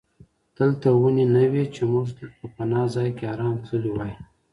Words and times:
دلته 0.57 0.87
ونې 0.99 1.25
نه 1.35 1.43
وې 1.51 1.65
چې 1.73 1.81
موږ 1.91 2.07
په 2.39 2.45
پناه 2.55 2.85
ځای 2.95 3.09
کې 3.17 3.25
آرام 3.33 3.55
تللي 3.65 3.91
وای. 3.93 4.13